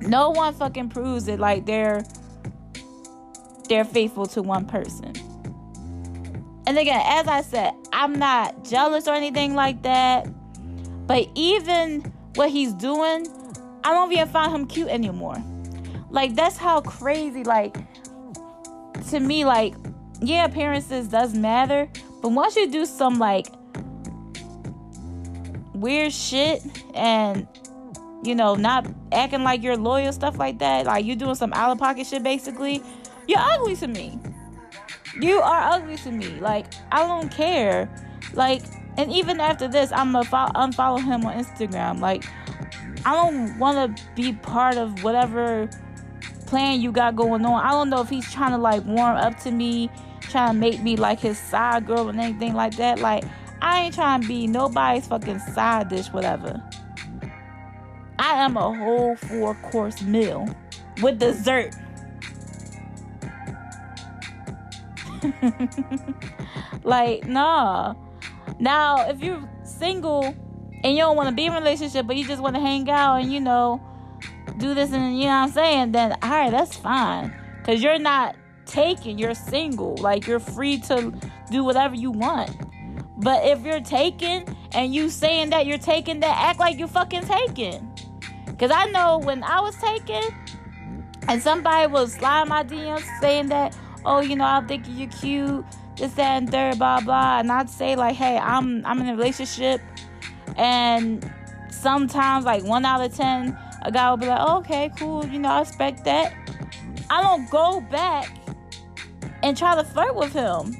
No 0.01 0.31
one 0.31 0.53
fucking 0.55 0.89
proves 0.89 1.27
it 1.27 1.39
like 1.39 1.65
they're 1.65 2.03
they're 3.69 3.85
faithful 3.85 4.25
to 4.27 4.41
one 4.41 4.65
person. 4.65 5.13
And 6.67 6.77
again, 6.79 7.01
as 7.05 7.27
I 7.27 7.41
said, 7.41 7.73
I'm 7.93 8.13
not 8.13 8.65
jealous 8.65 9.07
or 9.07 9.13
anything 9.13 9.53
like 9.53 9.83
that. 9.83 10.27
But 11.05 11.29
even 11.35 12.01
what 12.33 12.49
he's 12.49 12.73
doing, 12.73 13.27
I 13.83 13.91
don't 13.93 14.11
even 14.11 14.27
find 14.27 14.51
him 14.51 14.65
cute 14.65 14.89
anymore. 14.89 15.37
Like 16.09 16.35
that's 16.35 16.57
how 16.57 16.81
crazy 16.81 17.43
like 17.43 17.77
to 19.09 19.19
me 19.19 19.45
like 19.45 19.75
yeah, 20.21 20.45
appearances 20.45 21.07
does 21.07 21.35
matter, 21.35 21.87
but 22.21 22.29
once 22.29 22.55
you 22.55 22.71
do 22.71 22.85
some 22.85 23.19
like 23.19 23.47
weird 25.75 26.11
shit 26.11 26.61
and 26.93 27.47
you 28.23 28.33
know 28.35 28.55
not 28.55 28.87
acting 29.11 29.43
like 29.43 29.61
you're 29.61 29.77
loyal 29.77 30.11
stuff 30.11 30.37
like 30.37 30.59
that. 30.59 30.85
Like 30.85 31.05
you 31.05 31.15
doing 31.15 31.35
some 31.35 31.53
out 31.53 31.71
of 31.71 31.77
pocket 31.77 32.07
shit 32.07 32.23
basically. 32.23 32.81
You're 33.27 33.39
ugly 33.39 33.75
to 33.77 33.87
me. 33.87 34.19
You 35.19 35.39
are 35.39 35.73
ugly 35.73 35.97
to 35.97 36.11
me. 36.11 36.39
Like 36.39 36.67
i 36.91 37.05
don't 37.05 37.29
care. 37.31 37.89
Like 38.33 38.63
and 38.97 39.11
even 39.11 39.39
after 39.39 39.67
this 39.67 39.91
i'm 39.91 40.11
gonna 40.11 40.25
fo- 40.25 40.51
unfollow 40.55 41.03
him 41.03 41.25
on 41.25 41.33
instagram. 41.37 41.99
Like 41.99 42.25
i 43.05 43.13
don't 43.13 43.57
want 43.59 43.97
to 43.97 44.03
be 44.15 44.33
part 44.33 44.77
of 44.77 45.03
whatever 45.03 45.69
plan 46.45 46.81
you 46.81 46.91
got 46.91 47.15
going 47.15 47.45
on. 47.45 47.65
I 47.65 47.71
don't 47.71 47.89
know 47.89 48.01
if 48.01 48.09
he's 48.09 48.31
trying 48.31 48.51
to 48.51 48.57
like 48.57 48.83
warm 48.85 49.17
up 49.17 49.39
to 49.39 49.51
me 49.51 49.89
trying 50.21 50.53
to 50.53 50.59
make 50.59 50.81
me 50.81 50.95
like 50.95 51.19
his 51.19 51.37
side 51.37 51.85
girl 51.85 52.09
and 52.09 52.19
anything 52.19 52.53
like 52.53 52.75
that. 52.77 52.99
Like 52.99 53.23
I 53.61 53.81
ain't 53.81 53.95
trying 53.95 54.21
to 54.21 54.27
be 54.27 54.47
nobody's 54.47 55.07
fucking 55.07 55.39
side 55.39 55.89
dish, 55.89 56.07
whatever. 56.07 56.61
I 58.19 58.43
am 58.43 58.57
a 58.57 58.73
whole 58.73 59.15
four 59.15 59.55
course 59.55 60.01
meal 60.01 60.47
with 61.01 61.19
dessert. 61.19 61.75
like, 66.83 67.27
nah. 67.27 67.95
Now, 68.59 69.09
if 69.09 69.21
you're 69.21 69.47
single 69.63 70.23
and 70.83 70.95
you 70.95 70.99
don't 70.99 71.17
want 71.17 71.29
to 71.29 71.35
be 71.35 71.45
in 71.45 71.53
a 71.53 71.55
relationship, 71.55 72.07
but 72.07 72.15
you 72.15 72.25
just 72.25 72.41
want 72.41 72.55
to 72.55 72.61
hang 72.61 72.89
out 72.89 73.21
and, 73.21 73.31
you 73.31 73.39
know, 73.39 73.81
do 74.57 74.73
this 74.73 74.91
and, 74.91 75.17
you 75.17 75.25
know 75.25 75.31
what 75.31 75.35
I'm 75.35 75.51
saying, 75.51 75.91
then, 75.91 76.13
all 76.21 76.29
right, 76.29 76.51
that's 76.51 76.75
fine. 76.75 77.33
Because 77.59 77.81
you're 77.83 77.99
not 77.99 78.35
taken, 78.65 79.17
you're 79.17 79.33
single. 79.33 79.95
Like, 79.97 80.27
you're 80.27 80.39
free 80.39 80.79
to 80.81 81.13
do 81.51 81.63
whatever 81.63 81.95
you 81.95 82.11
want. 82.11 82.51
But 83.17 83.45
if 83.45 83.63
you're 83.63 83.81
taken 83.81 84.45
and 84.73 84.93
you 84.93 85.09
saying 85.09 85.51
that 85.51 85.65
you're 85.65 85.77
taken, 85.77 86.19
that 86.19 86.37
act 86.37 86.59
like 86.59 86.77
you 86.77 86.87
fucking 86.87 87.23
taken. 87.23 87.91
Cause 88.59 88.71
I 88.71 88.85
know 88.85 89.19
when 89.19 89.43
I 89.43 89.59
was 89.59 89.75
taken, 89.77 90.23
and 91.27 91.41
somebody 91.41 91.91
will 91.91 92.07
slide 92.07 92.47
my 92.47 92.63
DMs 92.63 93.05
saying 93.19 93.47
that, 93.47 93.75
oh, 94.05 94.21
you 94.21 94.35
know, 94.35 94.45
I'm 94.45 94.67
thinking 94.67 94.95
you're 94.95 95.09
cute, 95.09 95.65
this, 95.97 96.13
that, 96.13 96.37
and 96.37 96.51
third, 96.51 96.77
blah, 96.77 97.01
blah. 97.01 97.39
And 97.39 97.51
I'd 97.51 97.69
say, 97.69 97.95
like, 97.95 98.15
hey, 98.15 98.37
I'm 98.37 98.85
I'm 98.85 98.99
in 99.01 99.07
a 99.07 99.15
relationship. 99.15 99.81
And 100.57 101.29
sometimes, 101.71 102.45
like, 102.45 102.63
one 102.63 102.85
out 102.85 103.01
of 103.01 103.15
10, 103.15 103.57
a 103.81 103.91
guy 103.91 104.09
will 104.09 104.17
be 104.17 104.27
like, 104.27 104.39
oh, 104.39 104.57
okay, 104.59 104.91
cool, 104.97 105.25
you 105.25 105.39
know, 105.39 105.49
I 105.49 105.61
expect 105.61 106.05
that. 106.05 106.33
I 107.09 107.21
don't 107.21 107.49
go 107.49 107.81
back 107.81 108.31
and 109.43 109.57
try 109.57 109.75
to 109.75 109.83
flirt 109.83 110.15
with 110.15 110.33
him. 110.33 110.75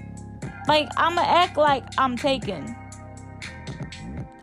Like, 0.67 0.89
I'm 0.97 1.15
gonna 1.15 1.27
act 1.27 1.57
like 1.57 1.83
I'm 1.97 2.17
taken 2.17 2.75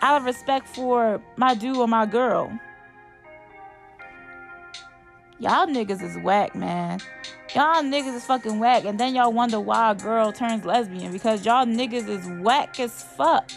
out 0.00 0.20
of 0.20 0.24
respect 0.24 0.66
for 0.66 1.20
my 1.36 1.54
dude 1.54 1.76
or 1.76 1.88
my 1.88 2.06
girl. 2.06 2.52
Y'all 5.38 5.66
niggas 5.66 6.02
is 6.02 6.16
whack, 6.18 6.54
man. 6.54 7.00
Y'all 7.54 7.82
niggas 7.82 8.14
is 8.14 8.24
fucking 8.24 8.58
whack. 8.58 8.84
And 8.84 8.98
then 8.98 9.14
y'all 9.14 9.32
wonder 9.32 9.58
why 9.58 9.90
a 9.90 9.94
girl 9.94 10.32
turns 10.32 10.64
lesbian. 10.64 11.10
Because 11.10 11.44
y'all 11.44 11.66
niggas 11.66 12.08
is 12.08 12.26
whack 12.42 12.78
as 12.78 13.02
fuck. 13.02 13.50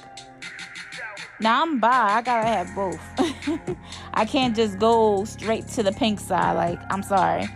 Now 1.40 1.62
I'm 1.62 1.80
bi. 1.80 1.88
I 1.90 2.22
gotta 2.22 2.48
have 2.48 2.74
both. 2.74 3.78
I 4.14 4.26
can't 4.26 4.56
just 4.56 4.80
go 4.80 5.26
straight 5.26 5.68
to 5.70 5.84
the 5.84 5.92
pink 5.92 6.20
side. 6.20 6.54
Like, 6.54 6.80
I'm 6.90 7.04
sorry. 7.04 7.48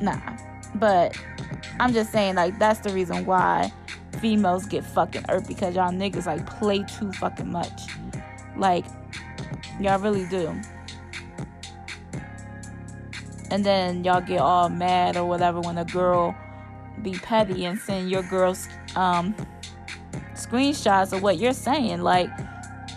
Nah. 0.00 0.36
But 0.74 1.18
I'm 1.80 1.94
just 1.94 2.12
saying, 2.12 2.34
like, 2.34 2.58
that's 2.58 2.80
the 2.80 2.90
reason 2.90 3.24
why 3.24 3.72
females 4.26 4.66
get 4.66 4.84
fucking 4.84 5.24
hurt 5.28 5.46
Because 5.46 5.76
y'all 5.76 5.92
niggas, 5.92 6.26
like, 6.26 6.44
play 6.58 6.82
too 6.82 7.12
fucking 7.12 7.50
much. 7.50 7.82
Like, 8.56 8.84
y'all 9.80 10.00
really 10.00 10.26
do. 10.26 10.60
And 13.52 13.64
then 13.64 14.02
y'all 14.02 14.20
get 14.20 14.40
all 14.40 14.68
mad 14.68 15.16
or 15.16 15.24
whatever 15.24 15.60
when 15.60 15.78
a 15.78 15.84
girl 15.84 16.34
be 17.02 17.12
petty 17.12 17.64
and 17.66 17.78
send 17.78 18.10
your 18.10 18.22
girls 18.24 18.68
um 18.96 19.36
screenshots 20.34 21.12
of 21.12 21.22
what 21.22 21.38
you're 21.38 21.52
saying. 21.52 22.00
Like 22.00 22.30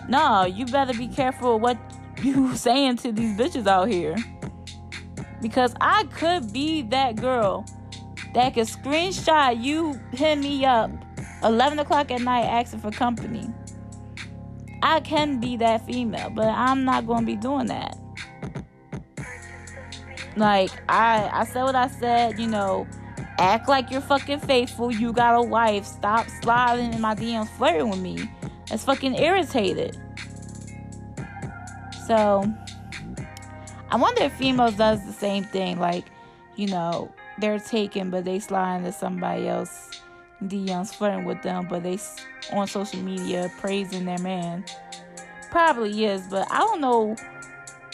no 0.08 0.46
you 0.46 0.66
better 0.66 0.94
be 0.94 1.06
careful 1.06 1.60
what 1.60 1.78
you 2.22 2.56
saying 2.56 2.96
to 2.96 3.12
these 3.12 3.38
bitches 3.38 3.68
out 3.68 3.88
here. 3.88 4.16
Because 5.40 5.72
i 5.80 6.02
could 6.04 6.52
be 6.52 6.82
that 6.82 7.14
girl 7.16 7.64
that 8.34 8.54
could 8.54 8.66
screenshot 8.66 9.62
you 9.62 10.00
hit 10.12 10.38
me 10.38 10.64
up 10.64 10.90
11 11.42 11.78
o'clock 11.78 12.10
at 12.10 12.20
night 12.20 12.44
asking 12.44 12.80
for 12.80 12.90
company 12.90 13.48
i 14.82 15.00
can 15.00 15.40
be 15.40 15.56
that 15.56 15.84
female 15.86 16.30
but 16.30 16.46
i'm 16.46 16.84
not 16.84 17.06
gonna 17.06 17.26
be 17.26 17.36
doing 17.36 17.66
that 17.66 17.96
like 20.36 20.70
I 20.88 21.28
I 21.32 21.44
said 21.44 21.64
what 21.64 21.74
I 21.74 21.88
said, 21.88 22.38
you 22.38 22.46
know, 22.46 22.86
act 23.38 23.68
like 23.68 23.90
you're 23.90 24.00
fucking 24.00 24.40
faithful. 24.40 24.92
You 24.92 25.12
got 25.12 25.36
a 25.36 25.42
wife. 25.42 25.84
Stop 25.84 26.26
sliding 26.42 26.94
in 26.94 27.00
my 27.00 27.14
DMs 27.14 27.48
flirting 27.56 27.90
with 27.90 28.00
me. 28.00 28.30
It's 28.70 28.84
fucking 28.84 29.16
irritated. 29.16 30.00
So 32.06 32.44
I 33.90 33.96
wonder 33.96 34.22
if 34.24 34.32
females 34.34 34.74
does 34.74 35.04
the 35.04 35.12
same 35.12 35.44
thing. 35.44 35.78
Like, 35.78 36.06
you 36.56 36.68
know, 36.68 37.12
they're 37.38 37.58
taken, 37.58 38.10
but 38.10 38.24
they 38.24 38.38
slide 38.38 38.78
into 38.78 38.92
somebody 38.92 39.48
else 39.48 39.99
DMs 40.44 40.94
flirting 40.94 41.24
with 41.24 41.42
them, 41.42 41.66
but 41.68 41.82
they 41.82 41.98
on 42.52 42.66
social 42.66 43.00
media 43.00 43.50
praising 43.58 44.04
their 44.04 44.18
man. 44.18 44.64
Probably 45.50 46.04
is, 46.04 46.22
but 46.28 46.50
I 46.50 46.58
don't 46.58 46.80
know 46.80 47.16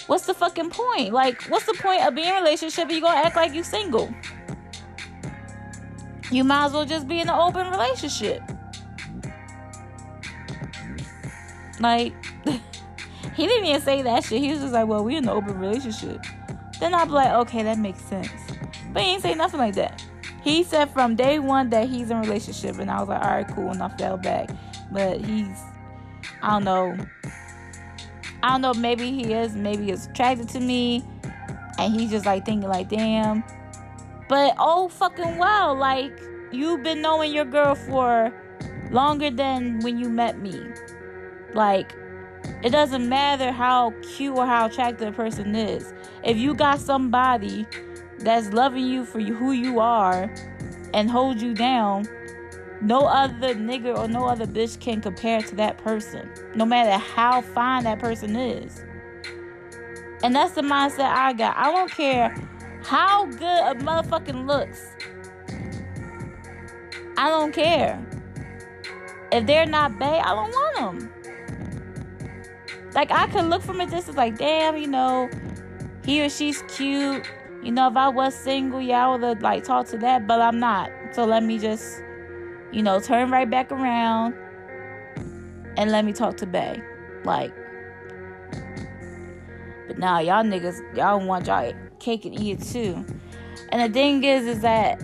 What's 0.06 0.26
the 0.26 0.34
fucking 0.34 0.70
point? 0.70 1.12
Like, 1.12 1.42
what's 1.44 1.66
the 1.66 1.74
point 1.74 2.06
of 2.06 2.14
being 2.14 2.28
in 2.28 2.34
a 2.34 2.38
relationship 2.38 2.88
if 2.88 2.92
you 2.92 3.00
gonna 3.00 3.18
act 3.18 3.34
like 3.34 3.52
you 3.52 3.64
single? 3.64 4.12
You 6.30 6.44
might 6.44 6.66
as 6.66 6.72
well 6.72 6.84
just 6.84 7.08
be 7.08 7.20
in 7.20 7.28
an 7.28 7.34
open 7.34 7.70
relationship. 7.70 8.40
Like, 11.80 12.14
he 13.34 13.46
didn't 13.46 13.66
even 13.66 13.80
say 13.80 14.02
that 14.02 14.24
shit. 14.24 14.40
He 14.40 14.50
was 14.50 14.60
just 14.60 14.72
like, 14.72 14.86
well, 14.86 15.04
we're 15.04 15.18
in 15.18 15.24
an 15.24 15.30
open 15.30 15.58
relationship. 15.58 16.24
Then 16.78 16.94
I'd 16.94 17.06
be 17.06 17.12
like, 17.12 17.32
okay, 17.32 17.62
that 17.64 17.78
makes 17.78 18.00
sense. 18.02 18.30
But 18.92 19.02
he 19.02 19.10
didn't 19.10 19.22
say 19.22 19.34
nothing 19.34 19.58
like 19.58 19.74
that. 19.74 20.04
He 20.46 20.62
said 20.62 20.90
from 20.90 21.16
day 21.16 21.40
one 21.40 21.70
that 21.70 21.88
he's 21.88 22.08
in 22.08 22.18
a 22.18 22.20
relationship, 22.20 22.78
and 22.78 22.88
I 22.88 23.00
was 23.00 23.08
like, 23.08 23.20
all 23.20 23.30
right, 23.30 23.48
cool, 23.48 23.68
and 23.68 23.82
I 23.82 23.88
fell 23.96 24.16
back. 24.16 24.48
But 24.92 25.20
he's, 25.20 25.48
I 26.40 26.50
don't 26.50 26.64
know, 26.64 26.96
I 28.44 28.50
don't 28.50 28.60
know, 28.60 28.72
maybe 28.74 29.10
he 29.10 29.32
is, 29.32 29.56
maybe 29.56 29.86
he's 29.86 30.06
attracted 30.06 30.48
to 30.50 30.60
me, 30.60 31.02
and 31.80 31.92
he's 31.92 32.12
just 32.12 32.26
like 32.26 32.46
thinking 32.46 32.68
like, 32.68 32.88
damn. 32.88 33.42
But 34.28 34.54
oh 34.56 34.88
fucking 34.88 35.36
well, 35.36 35.74
like 35.74 36.12
you've 36.52 36.84
been 36.84 37.02
knowing 37.02 37.34
your 37.34 37.44
girl 37.44 37.74
for 37.74 38.32
longer 38.92 39.32
than 39.32 39.80
when 39.80 39.98
you 39.98 40.08
met 40.08 40.38
me. 40.38 40.60
Like 41.54 41.92
it 42.62 42.70
doesn't 42.70 43.08
matter 43.08 43.50
how 43.50 43.92
cute 44.14 44.36
or 44.36 44.46
how 44.46 44.66
attractive 44.66 45.08
a 45.08 45.12
person 45.12 45.56
is. 45.56 45.92
If 46.22 46.36
you 46.36 46.54
got 46.54 46.78
somebody 46.78 47.66
that's 48.18 48.52
loving 48.52 48.86
you 48.86 49.04
for 49.04 49.20
who 49.20 49.52
you 49.52 49.80
are 49.80 50.32
and 50.94 51.10
hold 51.10 51.40
you 51.40 51.54
down, 51.54 52.08
no 52.80 53.00
other 53.00 53.54
nigga 53.54 53.96
or 53.96 54.08
no 54.08 54.26
other 54.26 54.46
bitch 54.46 54.80
can 54.80 55.00
compare 55.00 55.42
to 55.42 55.54
that 55.56 55.78
person, 55.78 56.30
no 56.54 56.64
matter 56.64 56.98
how 56.98 57.40
fine 57.40 57.84
that 57.84 57.98
person 57.98 58.36
is. 58.36 58.82
And 60.22 60.34
that's 60.34 60.54
the 60.54 60.62
mindset 60.62 61.12
I 61.12 61.32
got. 61.32 61.56
I 61.56 61.70
don't 61.70 61.90
care 61.90 62.34
how 62.82 63.26
good 63.26 63.42
a 63.42 63.74
motherfucking 63.74 64.46
looks. 64.46 64.86
I 67.18 67.28
don't 67.28 67.52
care. 67.52 68.04
If 69.32 69.46
they're 69.46 69.66
not 69.66 69.98
bae, 69.98 70.20
I 70.20 70.34
don't 70.34 70.50
want 70.50 71.00
them. 71.00 71.12
Like 72.94 73.10
I 73.10 73.26
could 73.26 73.44
look 73.44 73.62
from 73.62 73.80
a 73.80 73.86
distance, 73.86 74.16
like 74.16 74.38
damn, 74.38 74.76
you 74.76 74.86
know, 74.86 75.28
he 76.04 76.22
or 76.22 76.30
she's 76.30 76.62
cute. 76.62 77.28
You 77.66 77.72
know, 77.72 77.88
if 77.88 77.96
I 77.96 78.08
was 78.08 78.34
single, 78.34 78.80
I 78.92 79.08
would 79.08 79.22
have 79.22 79.42
like 79.42 79.64
talked 79.64 79.90
to 79.90 79.98
that, 79.98 80.26
but 80.26 80.40
I'm 80.40 80.58
not. 80.58 80.90
So 81.12 81.24
let 81.24 81.42
me 81.42 81.58
just 81.58 82.00
you 82.72 82.82
know, 82.82 83.00
turn 83.00 83.30
right 83.30 83.48
back 83.48 83.72
around 83.72 84.34
and 85.76 85.90
let 85.90 86.04
me 86.04 86.12
talk 86.12 86.36
to 86.38 86.46
bae. 86.46 86.82
Like, 87.24 87.54
but 89.86 89.98
now 89.98 90.18
y'all 90.20 90.44
niggas, 90.44 90.80
y'all 90.96 91.24
want 91.24 91.46
y'all 91.46 91.72
cake 91.98 92.24
and 92.24 92.38
eat 92.38 92.60
it 92.60 92.62
too. 92.62 93.04
And 93.70 93.80
the 93.80 93.92
thing 93.92 94.22
is, 94.24 94.46
is 94.46 94.60
that 94.60 95.02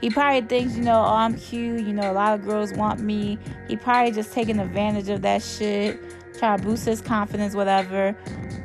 he 0.00 0.10
probably 0.10 0.42
thinks, 0.42 0.76
you 0.76 0.82
know, 0.82 1.00
oh, 1.00 1.14
I'm 1.14 1.36
cute. 1.36 1.86
You 1.86 1.92
know, 1.92 2.10
a 2.10 2.12
lot 2.12 2.38
of 2.38 2.44
girls 2.44 2.72
want 2.72 3.00
me. 3.00 3.38
He 3.68 3.76
probably 3.76 4.12
just 4.12 4.32
taking 4.32 4.58
advantage 4.58 5.08
of 5.08 5.22
that 5.22 5.42
shit, 5.42 6.00
try 6.36 6.56
to 6.56 6.62
boost 6.62 6.84
his 6.84 7.00
confidence, 7.00 7.54
whatever. 7.54 8.16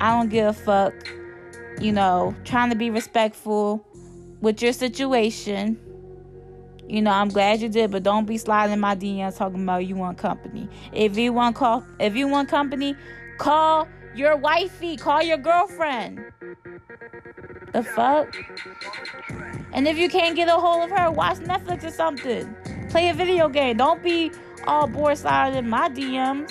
I 0.02 0.10
don't 0.18 0.30
give 0.30 0.48
a 0.48 0.54
fuck. 0.54 0.94
You 1.80 1.92
know, 1.92 2.36
trying 2.44 2.70
to 2.72 2.76
be 2.76 2.90
respectful 2.90 3.86
with 4.42 4.62
your 4.62 4.74
situation 4.74 5.78
you 6.90 7.04
know, 7.04 7.12
I'm 7.12 7.30
glad 7.30 7.62
you 7.62 7.70
did, 7.70 7.92
but 7.92 8.02
don't 8.02 8.26
be 8.26 8.40
sliding 8.40 8.80
my 8.80 8.96
DMs 8.96 9.38
talking 9.38 9.62
about 9.62 9.86
you 9.86 9.96
want 9.96 10.18
company. 10.18 10.68
If 10.92 11.20
you 11.20 11.32
want 11.32 11.56
call, 11.56 11.86
if 12.00 12.16
you 12.16 12.28
want 12.28 12.50
company, 12.50 12.96
call 13.38 13.88
your 14.16 14.36
wifey, 14.36 14.98
call 14.98 15.22
your 15.22 15.38
girlfriend. 15.38 16.20
The 17.74 17.84
fuck? 17.84 18.36
And 19.72 19.88
if 19.88 20.00
you 20.00 20.10
can't 20.10 20.36
get 20.36 20.48
a 20.48 20.54
hold 20.54 20.86
of 20.86 20.98
her, 20.98 21.12
watch 21.12 21.38
Netflix 21.38 21.84
or 21.84 21.92
something. 21.92 22.56
Play 22.90 23.10
a 23.10 23.14
video 23.14 23.50
game. 23.50 23.78
Don't 23.78 24.02
be 24.02 24.32
all 24.66 24.88
bored 24.88 25.20
sliding 25.20 25.60
in 25.60 25.70
my 25.70 25.90
DMs. 25.90 26.50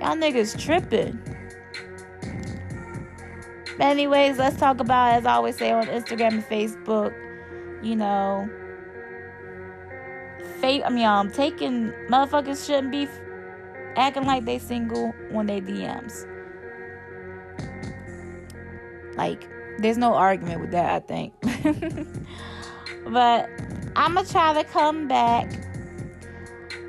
Y'all 0.00 0.14
niggas 0.14 0.56
tripping. 0.56 1.18
Anyways, 3.80 4.38
let's 4.38 4.56
talk 4.56 4.80
about, 4.80 5.14
as 5.14 5.26
I 5.26 5.34
always 5.34 5.56
say 5.56 5.70
on 5.70 5.86
Instagram 5.86 6.32
and 6.32 6.44
Facebook, 6.44 7.14
you 7.82 7.94
know, 7.94 8.48
fake. 10.60 10.82
I 10.84 10.90
mean, 10.90 11.06
um, 11.06 11.30
taking 11.30 11.92
motherfuckers 12.08 12.66
shouldn't 12.66 12.90
be 12.90 13.08
acting 13.96 14.24
like 14.24 14.44
they 14.44 14.58
single 14.58 15.12
when 15.30 15.46
they 15.46 15.60
DMs. 15.60 16.26
Like, 19.16 19.48
there's 19.78 19.98
no 19.98 20.14
argument 20.14 20.60
with 20.60 20.72
that. 20.72 20.94
I 20.94 21.00
think. 21.00 21.32
but 23.06 23.48
I'm 23.94 24.14
gonna 24.14 24.26
try 24.26 24.54
to 24.54 24.64
come 24.64 25.06
back. 25.06 25.52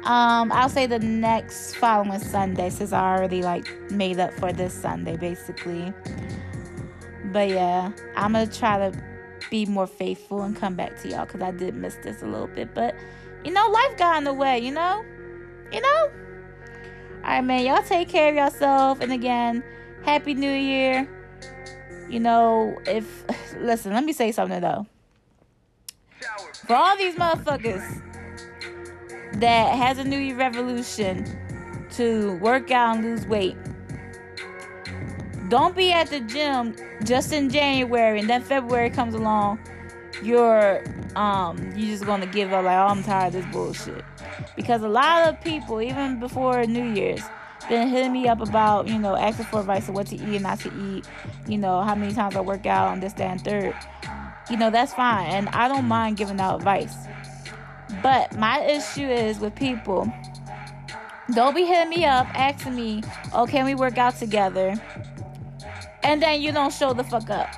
Um, 0.04 0.52
I'll 0.52 0.70
say 0.70 0.86
the 0.86 1.00
next 1.00 1.76
following 1.76 2.20
Sunday 2.20 2.70
since 2.70 2.94
I 2.94 3.16
already 3.16 3.44
like 3.44 3.68
made 3.92 4.20
up 4.20 4.34
for 4.34 4.52
this 4.52 4.74
Sunday 4.74 5.18
basically. 5.18 5.94
But 7.32 7.50
yeah, 7.50 7.92
I'm 8.16 8.34
gonna 8.34 8.48
try 8.48 8.90
to 8.90 9.04
be 9.50 9.66
more 9.66 9.88
faithful 9.88 10.42
and 10.42 10.56
come 10.56 10.76
back 10.76 11.00
to 11.02 11.10
y'all 11.10 11.26
because 11.26 11.42
I 11.42 11.52
did 11.52 11.76
miss 11.76 11.96
this 12.04 12.22
a 12.22 12.26
little 12.26 12.48
bit. 12.48 12.74
But 12.74 12.96
you 13.44 13.52
know, 13.52 13.68
life 13.70 13.98
got 13.98 14.18
in 14.18 14.24
the 14.24 14.34
way, 14.34 14.60
you 14.60 14.72
know? 14.72 15.04
You 15.72 15.82
know? 15.82 16.10
Alright, 17.24 17.44
man, 17.44 17.66
y'all 17.66 17.84
take 17.84 18.10
care 18.10 18.30
of 18.30 18.36
yourself. 18.36 19.02
And 19.02 19.12
again, 19.12 19.64
Happy 20.04 20.34
New 20.34 20.52
Year. 20.52 21.08
You 22.10 22.20
know, 22.20 22.76
if 22.86 23.24
listen, 23.58 23.94
let 23.94 24.04
me 24.04 24.14
say 24.14 24.32
something 24.32 24.62
though. 24.62 24.88
For 26.66 26.76
all 26.76 26.98
these 26.98 27.16
motherfuckers 27.16 28.04
that 29.40 29.76
has 29.76 29.98
a 29.98 30.04
New 30.04 30.18
Year 30.18 30.36
revolution 30.36 31.88
to 31.92 32.38
work 32.40 32.72
out 32.72 32.98
and 32.98 33.06
lose 33.06 33.26
weight, 33.28 33.56
don't 35.50 35.76
be 35.76 35.92
at 35.92 36.10
the 36.10 36.20
gym 36.22 36.76
just 37.04 37.34
in 37.34 37.50
January 37.50 38.20
and 38.20 38.30
then 38.30 38.42
February 38.42 38.90
comes 38.90 39.14
along. 39.14 39.60
You're 40.22 40.84
um 41.16 41.58
you're 41.76 41.92
just 41.92 42.06
gonna 42.06 42.28
give 42.28 42.52
up 42.54 42.66
like 42.66 42.78
oh 42.78 42.88
I'm 42.88 43.04
tired 43.04 43.36
of 43.36 43.44
this 43.44 43.54
bullshit. 43.54 44.04
Because 44.56 44.82
a 44.82 44.88
lot 44.88 45.28
of 45.28 45.42
people, 45.42 45.82
even 45.82 46.20
before 46.20 46.66
New 46.66 46.84
Year's, 46.84 47.22
been 47.68 47.88
hitting 47.88 48.12
me 48.12 48.28
up 48.28 48.42
about, 48.42 48.88
you 48.88 48.98
know, 48.98 49.16
asking 49.16 49.46
for 49.46 49.60
advice 49.60 49.88
of 49.90 49.96
what 49.96 50.08
to 50.08 50.16
eat 50.16 50.22
and 50.36 50.44
not 50.44 50.60
to 50.62 50.72
eat, 50.90 51.06
you 51.48 51.58
know, 51.58 51.82
how 51.82 51.96
many 51.96 52.14
times 52.14 52.36
I 52.36 52.42
work 52.42 52.66
out 52.66 52.94
and 52.94 53.04
this, 53.04 53.14
that, 53.14 53.30
and 53.30 53.42
third. 53.42 53.76
You 54.50 54.58
know, 54.58 54.70
that's 54.72 54.94
fine. 54.94 55.28
And 55.28 55.50
I 55.50 55.68
don't 55.68 55.86
mind 55.86 56.18
giving 56.18 56.40
out 56.40 56.58
advice. 56.58 56.96
But 58.02 58.36
my 58.38 58.62
issue 58.62 59.08
is 59.08 59.40
with 59.40 59.56
people, 59.56 60.12
don't 61.34 61.56
be 61.56 61.66
hitting 61.66 61.90
me 61.90 62.06
up 62.06 62.28
asking 62.34 62.76
me, 62.76 63.04
oh, 63.34 63.46
can 63.46 63.66
we 63.66 63.76
work 63.76 63.98
out 63.98 64.16
together? 64.16 64.74
And 66.04 66.22
then 66.22 66.42
you 66.42 66.52
don't 66.52 66.74
show 66.74 66.94
the 66.94 67.04
fuck 67.04 67.30
up. 67.30 67.54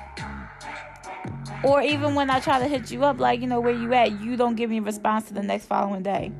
Or 1.64 1.80
even 1.80 2.14
when 2.14 2.28
I 2.28 2.40
try 2.40 2.58
to 2.58 2.66
hit 2.66 2.90
you 2.90 3.04
up, 3.04 3.20
like, 3.20 3.40
you 3.40 3.46
know, 3.46 3.60
where 3.60 3.72
you 3.72 3.92
at, 3.94 4.20
you 4.20 4.36
don't 4.36 4.56
give 4.56 4.68
me 4.68 4.78
a 4.78 4.82
response 4.82 5.28
to 5.28 5.34
the 5.34 5.42
next 5.42 5.66
following 5.66 6.02
day. 6.02 6.32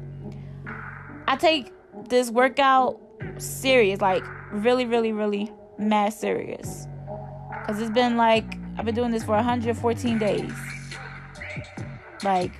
I 1.28 1.37
take 1.37 1.73
this 2.09 2.30
workout 2.30 3.00
serious, 3.38 4.00
like 4.00 4.25
really, 4.50 4.85
really, 4.85 5.12
really 5.12 5.52
mad 5.78 6.12
serious. 6.12 6.87
Cause 7.66 7.80
it's 7.80 7.90
been 7.90 8.16
like 8.16 8.44
I've 8.76 8.85
been 8.85 8.94
doing 8.94 9.11
this 9.11 9.23
for 9.23 9.37
114 9.37 10.18
days. 10.18 10.52
Like 12.25 12.52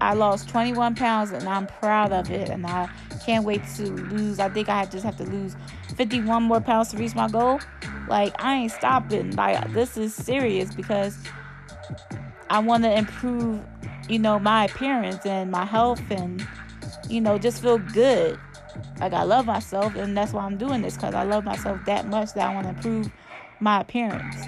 I 0.00 0.14
lost 0.14 0.48
21 0.48 0.94
pounds 0.94 1.30
and 1.30 1.46
I'm 1.48 1.66
proud 1.66 2.12
of 2.12 2.30
it, 2.30 2.48
and 2.48 2.66
I 2.66 2.88
can't 3.24 3.44
wait 3.44 3.62
to 3.76 3.90
lose. 3.90 4.38
I 4.38 4.48
think 4.48 4.68
I 4.68 4.86
just 4.86 5.04
have 5.04 5.16
to 5.18 5.24
lose 5.24 5.56
51 5.96 6.42
more 6.42 6.60
pounds 6.60 6.88
to 6.90 6.96
reach 6.96 7.14
my 7.14 7.28
goal. 7.28 7.60
Like 8.08 8.34
I 8.42 8.54
ain't 8.56 8.72
stopping. 8.72 9.32
Like 9.32 9.72
this 9.72 9.96
is 9.96 10.14
serious 10.14 10.74
because 10.74 11.16
I 12.50 12.58
want 12.58 12.84
to 12.84 12.96
improve, 12.96 13.60
you 14.08 14.18
know, 14.18 14.38
my 14.38 14.66
appearance 14.66 15.24
and 15.24 15.50
my 15.50 15.64
health 15.64 16.02
and 16.10 16.46
you 17.08 17.20
know 17.20 17.38
just 17.38 17.62
feel 17.62 17.78
good. 17.78 18.38
Like 19.00 19.12
I 19.12 19.22
love 19.22 19.46
myself, 19.46 19.94
and 19.96 20.16
that's 20.16 20.32
why 20.32 20.44
I'm 20.44 20.56
doing 20.56 20.82
this 20.82 20.94
because 20.94 21.14
I 21.14 21.22
love 21.24 21.44
myself 21.44 21.80
that 21.86 22.06
much 22.08 22.32
that 22.34 22.50
I 22.50 22.54
want 22.54 22.66
to 22.66 22.70
improve 22.70 23.12
my 23.60 23.80
appearance. 23.80 24.46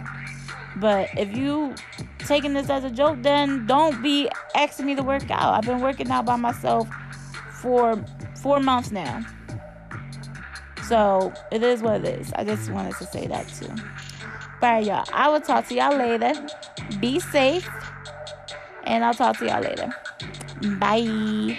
But 0.77 1.09
if 1.17 1.35
you 1.37 1.75
taking 2.19 2.53
this 2.53 2.69
as 2.69 2.85
a 2.85 2.91
joke, 2.91 3.23
then 3.23 3.67
don't 3.67 4.03
be 4.03 4.29
asking 4.55 4.87
me 4.87 4.95
to 4.95 5.03
work 5.03 5.31
out. 5.31 5.55
I've 5.55 5.65
been 5.65 5.81
working 5.81 6.11
out 6.11 6.27
by 6.27 6.37
myself 6.37 6.89
for 7.61 8.05
four 8.35 8.61
months 8.61 8.91
now. 8.91 9.25
So 10.87 11.35
it 11.51 11.65
is 11.65 11.83
what 11.83 12.05
it 12.05 12.21
is. 12.21 12.33
I 12.35 12.45
just 12.45 12.71
wanted 12.71 12.97
to 12.99 13.07
say 13.07 13.27
that 13.27 13.49
too. 13.49 13.69
Bye, 14.61 14.81
y'all. 14.81 15.05
I 15.13 15.29
will 15.29 15.41
talk 15.41 15.67
to 15.69 15.75
y'all 15.75 15.97
later. 15.97 16.33
Be 17.01 17.19
safe. 17.19 17.69
And 18.85 19.05
I'll 19.05 19.15
talk 19.15 19.37
to 19.39 19.47
y'all 19.47 19.63
later. 19.63 19.93
Bye. 20.63 21.57